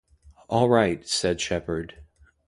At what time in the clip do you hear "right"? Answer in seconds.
0.67-1.07